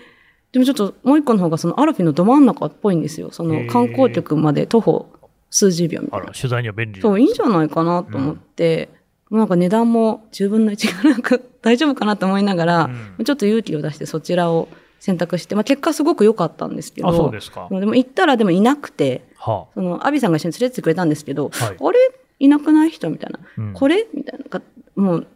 [0.51, 3.31] でもちょっともう一個の方がそのアルフィのど真ん中っぽいんですよ。
[3.31, 5.07] その観光局まで徒歩
[5.49, 6.27] 数十秒みたいな。
[6.27, 8.89] 取材には便利そう、いいんじゃないかなと思って、
[9.31, 14.67] なんか値段も10分の1がなんか大丈夫かなと思いながら、うんちょっと勇気を出してそちらを
[14.99, 17.67] 選択して、まあ結果すごく良かったんですけど、あ、そうですか。
[17.71, 21.99] でも行ったらでもいなくて、はそのアビさんが一緒に連れてってくれたんですけど、はいあれ？
[22.39, 22.91] いなくない？
[22.91, 23.39] 人みたいな。
[23.41, 23.47] あ。
[23.57, 24.07] うんこれ？
[24.13, 24.61] みたいな。
[24.95, 25.27] もう、た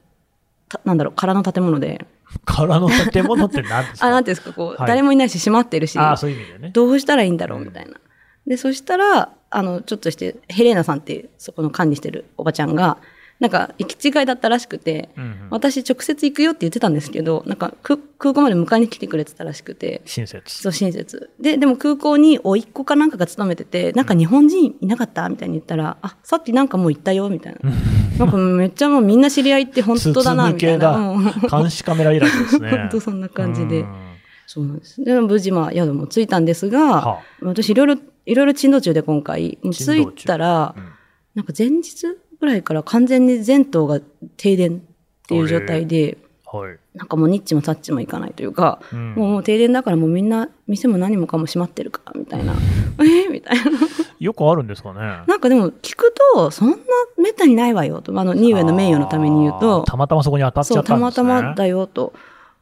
[0.86, 2.06] なんだろう、空の建物で。
[2.45, 4.08] 空の建物って何ですか？
[4.08, 6.69] あ、なんですか、こう、はい誰もいないし閉まってるし、あそういう意味でね。
[6.73, 7.93] どうしたらいいんだろうみたいな。
[8.45, 12.97] で、そしたら、あの、ちょっとして、ヘレーナさんっていう、そこの管理してるおばちゃんが、
[13.39, 20.62] なんか、行き違いだったらしくて、うんうん私直接行くよって言ってたんですけど、なんか、く空港まで迎えに来てくれてたらしくて、親切。
[20.62, 21.30] そう、親切。
[21.39, 27.71] で、でも空港に甥っ子かなんかが勤めてて、なんか日本人いなかったみたいに言ったら、あ、さっきなんかもう行ったよみたいな。
[28.19, 31.17] なんかめっちゃもうみんな知り合いって本当だな、みたいな。
[31.50, 32.69] 監視カメラいらずですね。
[32.76, 33.95] 本当そんな感じでうん。
[34.47, 35.02] そうなんです。
[35.02, 40.84] で、無事まあ宿も着いたんですが、はあ私いろいろ、いろいろ珍道中で今回、もう着いたら、うん
[41.38, 42.08] なんか前日
[42.39, 44.00] ぐらいから完全に全島が
[44.38, 44.80] 停電っ
[45.28, 46.78] ていう状態で、はい。
[46.93, 52.54] なんかもうニッチもサッチもいかないというか、うんもうもう停電だからもうみんな店も何もかも閉まってるか、みたいな。
[53.00, 53.71] えーみたいな。
[54.19, 55.00] よくあるんですかね。
[55.28, 56.76] なんかでも聞くと、そんな
[57.21, 58.17] めったにないわよと。
[58.19, 61.15] あの、ニーウェイの名誉のために言うあとー、たまたまそこに当たっちゃったんですね。
[61.15, 62.13] たまたまだよと。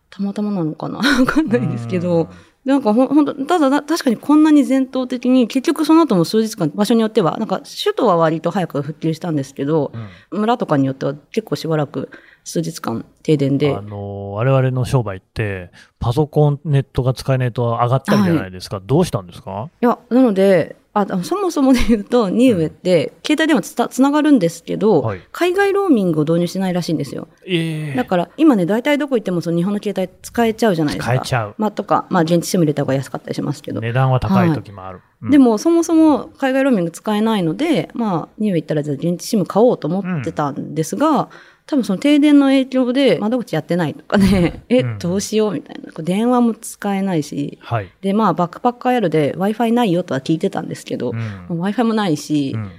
[0.09, 2.29] たまたまなのかな わかんないですけうんど、
[2.65, 9.91] なんかほんほんと、ただな確かにこんなに全頭的に、結局その後も数日間、場所によっては、なんか首都は割と早く復旧したんですけど、
[10.31, 12.09] 村とかによっては結構しばらく
[12.43, 18.79] 数日間停電であ、の、我々の商売って、パソコン、ネットが使えないと上がったりじゃないですか。
[18.85, 19.69] どうしたんですか？
[19.81, 27.27] いや、なので、あそもそもで言うと、ニーウェって、携帯電話つたつながるんですけど、はい海外ローミングを導入してないらしいんですよ。
[27.47, 31.13] ええだから、今ね、大体どこ行ってもその日本の携帯使えちゃうじゃないですか。
[31.15, 33.81] 使えちゃうまあ、とか、まあ、現地シム入れた方が安かったりしますけど。
[33.81, 34.99] 値段は高い時もある。
[35.23, 41.29] うんで、も、そもそも海外ローミング使えないので、まあ、ニュー行ったらじゃあ現地シム買おうと思ってたんですが、
[41.65, 46.03] 多分その停電の影響で窓口やってないとかね、 え、うんどうしようみたいな。
[46.03, 47.89] 電話も使えないし、はい。
[48.01, 52.69] で、まあ、バックパッカーやるで Wi-Fi ないよとは聞いてたんですけど、うん Wi-Fi もないし、うん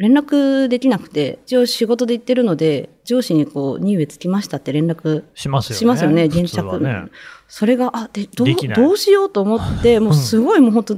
[0.00, 5.78] 連絡できなくて、一応仕事で行ってるので、上司にこう、ニウェ着きましたって連絡しますよね。
[5.78, 6.80] しますよね、普現着。
[6.80, 7.02] ね。
[7.48, 10.96] それが、あ、で、どうどうしようと思って、もうすごいもう本当、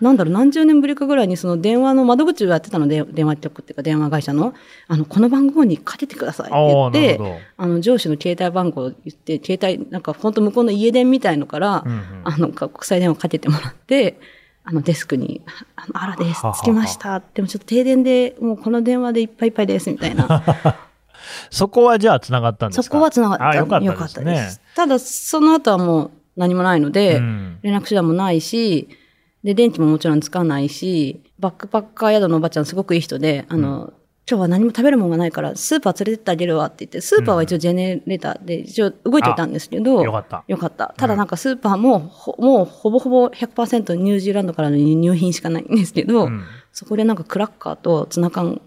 [0.00, 4.54] なんだろう、何十年ぶりかぐらいにその電話の窓口をやってたので、電話局っていうか電話会社の、
[4.86, 7.40] あの、この番号にかけてくださいって言って。
[7.56, 14.18] あの、上司の携帯番号を言って、携帯、なんか本当向こうの家電みたいのから、うんうんあの、国際電話かけてもらって、
[14.64, 15.42] あの、デスクに、
[15.76, 17.22] あの、あらです着きました。
[17.34, 20.42] でもちょっと停電で、もうこの電話でいっぱいいっぱいです、みたいな。
[21.50, 22.82] そこはじゃあ繋がったんですか？
[22.84, 23.48] そこは繋がった。
[23.48, 24.48] あよかったですね。
[24.74, 28.88] ただ、その後はもう何もないので、うん連絡手段もないし、
[29.44, 33.92] で、電気ももちろんつかないし、バックパッカー宿のおばちゃんすごくいい人で、あの、
[34.30, 40.44] 今日は何も食べるものがないから、スーパー連れてってあげるわって言って、スーパーは一応ジェネレーターで一応動いていたんですけど、よかった。
[40.46, 40.92] よかった。
[40.98, 48.60] ただなんかスーパーも、ほもうほぼほぼ100%ニュージーランドからの輸入品しかないんですけど、うんそこでなんかクラッカーとツナ缶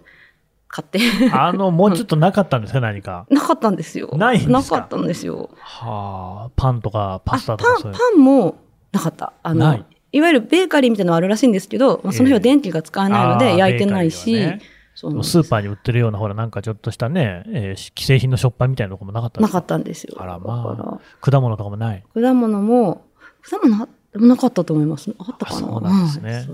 [0.68, 0.98] 買って、
[1.32, 3.26] あの、もうちょっとなかったんですか、何か？
[3.30, 4.10] なかったんですよ。
[4.16, 4.52] ないんですか？
[4.52, 5.48] なかったんですよ。
[5.60, 8.56] はあ、パンとかパスタあとかパン、パンも
[8.90, 9.32] なかった。
[9.42, 14.60] あの、ないいわゆるベーカリーみたいなのはあるらしいんですけど、まあその日は電気が使えないので焼いてないし、ベーね
[14.94, 20.16] スーパーに売ってるような、ほら、なんかちょっとしたね、えー既製品の食パンみたいなとこもなかったなかったんですよ。
[20.18, 22.04] あらだまかあ、果物とかもない。
[22.14, 23.06] ら果物も、
[23.40, 25.10] 果物なかったと思います。
[25.18, 26.46] あったかなあそうなんですね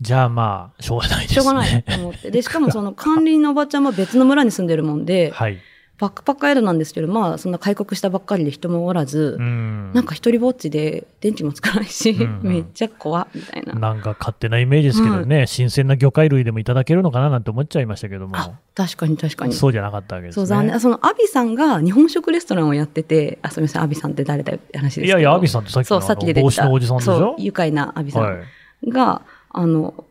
[0.00, 1.34] じゃあまあ、しょうがないですね。
[1.34, 2.30] しょうがないと思って。
[2.32, 5.58] で、しかもその管理人のおばちゃんも別の村に住んでるもんで、 はい。
[5.98, 13.74] バックパックガイドなんですけど、まあ、そんな開国したばっかりで人もおらず、うんなんか一人ぼっちで電気もつかないし、うんうんめっちゃ怖みたいな。
[13.74, 19.54] なんか勝手なイメージですけどね、新鮮な魚介類でもいただけるのかななんて思っちゃいましたけども、あ、確かに確かに。
[19.54, 20.40] そうじゃなかったわけですね。
[20.40, 20.78] そう、残念。
[20.80, 25.06] その、アビさんが日本食レストランをやってて、あ、すみません、アビさんって誰だよって話ですけど。
[25.06, 26.64] いやいや、アビさんってさっきそう、さっき出てきた。
[26.64, 28.36] の帽子のおじさんでしそょう、愉快なアビさは
[28.82, 30.04] いんが、あの、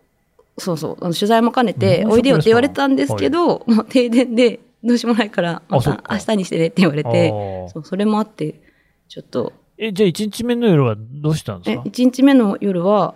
[0.57, 7.29] そうそう、あの取材も兼ねて、おいでよって言われたんですけど、もう停電で、どうしようもないから、また明日にしてねって言われて、
[7.73, 8.61] そう、それもあって、
[9.07, 13.15] ちょっと、え、じゃあ1日目の夜はどうしたんですえ、か1日目の夜は、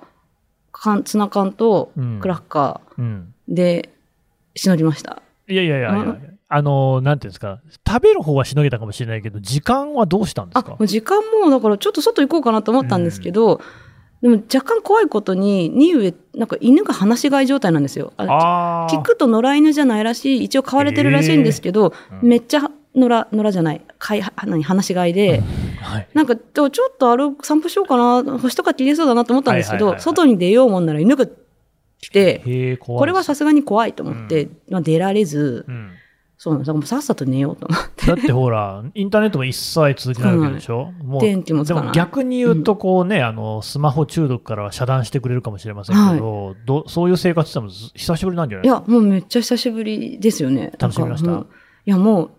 [0.71, 2.19] 缶、ツナ缶とうん。
[2.19, 3.33] クラッカうん。
[3.49, 3.89] ーで、
[4.55, 5.21] しのぎました。
[5.47, 6.03] いやいやいやいや。
[6.03, 6.39] うん。
[6.51, 13.61] あの、なんていうんですか、食べる方はしのげたかもしれないけど、時間はどうしたんですあ、か時間も、だからちょっと外行こうかなと思ったんですけど、
[14.21, 18.11] でも若干怖いことに、ニウエ、なんか犬が放し飼い状態なんですよ。
[18.17, 18.97] ああー。
[18.97, 22.21] 聞くと野良犬じゃないらしい、一応飼われてるらしいんですけど、えー。
[22.23, 22.29] うん。
[22.29, 25.41] めっちゃ野良、野良じゃない、飼い、は何、放し飼いで、
[25.81, 26.07] はい。
[26.13, 31.25] なんか、ちょっと歩く、散歩しようかな、星とか切れそうだなと思ったんですけど、外に出ようもんなら犬が
[32.01, 32.77] 来て。
[32.79, 35.91] これはさすがに怖いと思って、まあ、出られず、うん。
[36.41, 38.05] そうなんさっさと寝ようと思って。
[38.07, 40.93] だってほら、インターネットも一切通じないわけでしょ？
[41.03, 41.73] もう電気もつで。
[41.73, 48.81] も逆に言うと、こうね、あの、スマホ中毒からは遮断してくれるかもしれませんけど、どそういう生活してもず久しぶりなんじゃないですか？
[48.87, 50.71] いや、もうめっちゃ久しぶりですよね。
[50.79, 51.31] 楽しみました？
[51.31, 51.45] い
[51.83, 52.31] や、もう、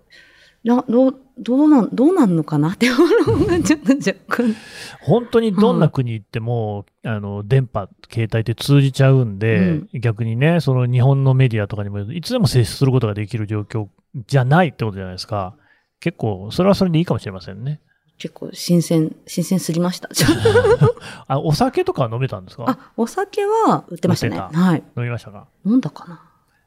[0.63, 4.13] などう、どうなん、どうなんのかなって思うのがちょっと若
[4.45, 4.55] 干。
[5.01, 13.89] 本当にどんな国行っても、あの、電波、携帯って通じちゃうんで、逆にね、その日本のメディアとかにもいつでも接することができる状況
[14.27, 15.55] じゃないってことじゃないですか。
[15.99, 17.81] 結構、それはそれでいいかもしれませんね。
[18.19, 20.11] 結構新鮮、新鮮すぎました。
[21.27, 22.65] あ、お酒とかは飲めたんですか？
[22.69, 24.37] あ、お酒は売ってましたね。
[24.39, 24.83] はい。
[24.95, 25.47] 飲みましたか？
[25.65, 26.23] 飲んだかな。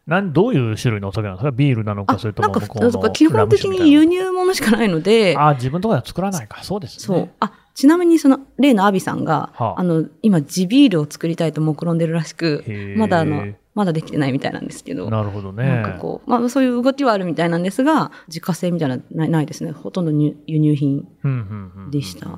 [0.05, 1.51] なんどういう種類のお酒なんですか？
[1.51, 6.61] ビールなのか、それとも向こうの基本的に輸入物しかないので、あ、自分とかでは作らないか。
[6.63, 7.15] そうですね。
[7.15, 7.29] そう。
[7.39, 12.65] あ、ちなみにその、例のアビさんが、はああの、今、地ビールを作りたいと目論んでるらしく
[12.97, 15.09] まだあの、まだできてないみたいなんですけど。
[15.09, 15.65] なるほどね。
[15.65, 19.71] なんかこう、まあそういう動きはあるみたいなんですが、自家製みたいなないないですね。
[19.71, 21.07] ほとんど輸輸入品。
[21.91, 22.37] でしたや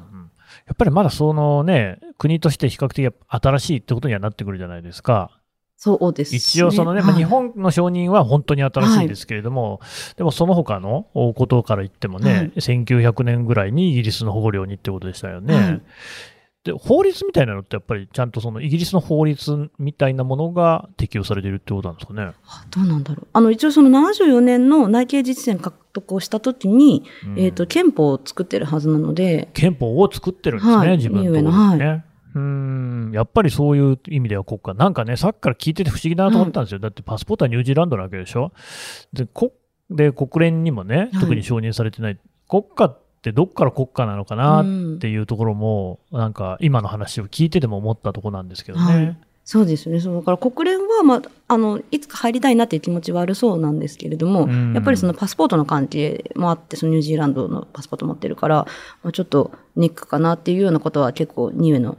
[0.74, 5.32] っぱりまだそのね、国として比較的新しいってことにはなってくるじゃないですか。
[5.78, 6.38] そうです、ね。
[6.38, 9.82] 一応そのね、日本の承認は本当に新しいですけれども、
[10.16, 15.54] でもその他のことから言ってもね、はい1900年ぐらいにイギリスの保護領にってことでしたよね。
[15.56, 15.82] はい
[16.66, 22.34] で、法律みたいなのってやっぱりちゃんとそのイギリスの法律みたいなものが適用されているってことなんですかね。
[22.44, 23.28] あどうなんだろう。
[23.32, 32.05] あの、一応その74年の内計実践獲得をしたときに、うんえっ、と、憲法を作ってるはずなので、憲法を作ってるんですね、はい自分のところでね。
[32.36, 34.74] うーん、やっぱりそういう意味では国家。
[34.74, 36.80] なんかね、さっきから聞いてて不思議だなと思ったんですよ。
[36.80, 38.52] だってパスポートはニュージーランドなわけでしょ？
[39.14, 39.52] で、国
[39.90, 42.20] で国連にもね、はい特に承認されてない。
[42.48, 48.96] 国家ってどっから国家なのかなうんっていうところも、なんか今の話を聞いてても思ったところなんですけどね。
[48.96, 49.18] はい
[49.48, 50.00] そうですね。
[50.00, 58.66] そうだから国連は、まあ、あの、いつか入りたいなっていう気持ちはあるそうなんですけれども、うんやっぱりそのパスポートの関係もあって、そのニュージーランドのパスポート持ってるから、
[59.04, 61.96] まあ、ちょっとネックかなっていうようなことは結構、ニウエの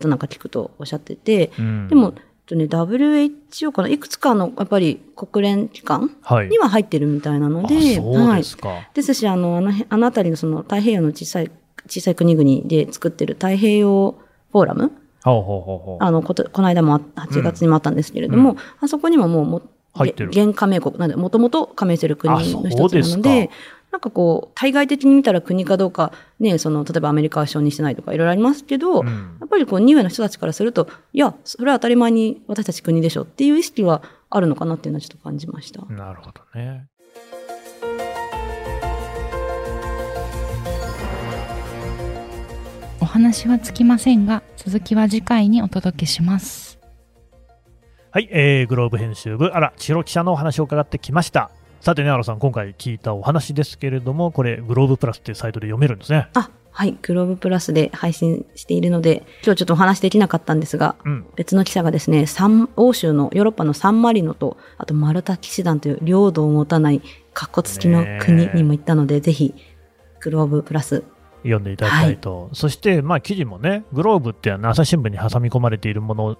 [0.00, 6.58] 方なんか聞くとおっしゃってて、うんでも、えっとね、WHO かな、いくつかの、やっぱり国連機関はいに。
[6.58, 8.38] は入ってるみたいなのあで、そうはい。
[8.38, 8.88] ですか。
[8.94, 11.50] ですし、あの、あの辺、あの辺りのその太平洋の小さい、
[11.88, 14.14] 小さい国々で作ってる太平洋
[14.52, 14.92] フォーラム
[15.24, 16.04] ほうほうほうほう。
[16.04, 19.62] あの、こと、この間もあ、8月にもあったんですけれども、あそこにももうも、
[19.94, 23.50] 入ってる現加盟国、なんで、もともと加盟してる国のあ一つなので、
[23.96, 29.06] なんかこう、対外的に見たら国かどうか、ね、その、例えばアメリカは承認してないとかいろいろありますけど、うん
[29.40, 35.82] やっぱりこう、ニウエの人たちからすると、いや、それは当たり前に私たち国でしょっていう意識はあるのかなっていうのはちょっと感じました。
[35.86, 36.88] なるほどね。
[43.00, 46.78] お話はつきませんが、続きは次回にお届けします。
[48.10, 51.50] はい、えー、グローブ編集部、あら、千尋記者のお話を伺ってきました。
[51.86, 56.26] さてね、原さん、今回聞いたお話ですけれども、これ、グローブプラスっていうサイトで読めるんですね。
[56.34, 61.26] あ、はい、グローブプラスで配信しているので、今日ちょっとお話できなかったんですが、うん。
[61.36, 62.26] 別の記者がですね、
[62.74, 69.54] 欧州のヨーロッパのサンマリノと、あとマルタ騎士団という領土を持たないカッコ付きの国にも行ったので、ぜひ、
[70.18, 71.04] グローブプラス。
[71.44, 72.50] 読んでいただきたいと。
[72.52, 76.36] そして、まあ、記事もね、グローブって朝日新聞に挟み込まれているもの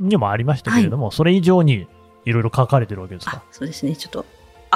[0.00, 1.86] にもありましたけれども、それ以上に
[2.26, 4.26] いろいろ書かれてるわけですあか。、そうですね、ちょっと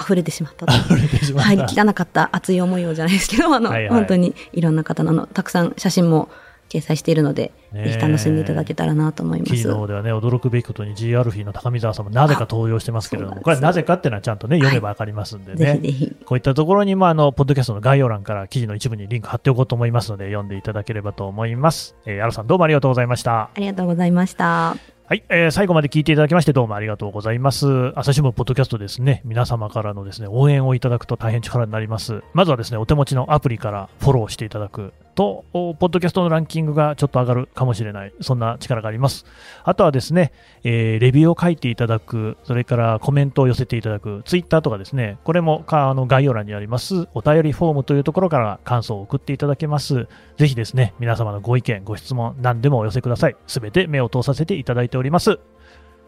[0.00, 0.72] 溢れてしまったと。
[0.94, 6.28] 溢れてしまったはい、汚かった熱い思いをじゃないですけど、あの、はいはい本当にいろんな方のあの、たくさん写真も
[6.68, 9.52] 掲載しているので、ねぜひ楽しんでいただけたらなと思います。
[9.52, 15.56] 記事の方ではね、驚くべきことに G アルフィーの高見沢さんもなぜか登用してますけれども、これはなぜかっていうのはちゃんとね、読めばわかりますんでね。
[15.56, 16.16] ぜひぜひ。
[16.24, 21.96] こういったところにも、あの、ポッドキャストの概要欄から記事の一部にリンク貼っておこうと思いますので、読んでいただければと思います。
[22.06, 23.42] えー、アラさんどうもありがとうございました。
[23.42, 24.95] ありがとうございました。
[25.08, 27.92] はい、えー最後まで聞いていただきましてどうもありがとうございます。
[27.96, 32.24] 朝日新聞ポッドキャストですね、皆様からのですね、応援をいただくと大変力になります。
[32.34, 39.26] まずはですね、お手持ちのアプリからフォローしていただくと、ポッドキャストのランキングがちょっと上がるかもしれない、そんな力があります。
[39.64, 40.30] あとはですね、
[40.62, 50.06] えーレビューを書いていただく、それからコメントを寄せていただく、ツイッターとかですね、これもかあの概要欄にあります、お便りフォームというところから感想を送っていただけます。
[50.36, 53.36] ぜひですね、皆様のご意見、ご質問、何でもお寄せください。
[53.46, 55.40] すべて目を通させていただいております。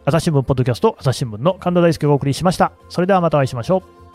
[0.05, 2.73] 朝日新聞ポッドキャスト、朝日新聞の神田大輔がお送りしました。
[2.89, 4.08] それではまたお会いしましょう。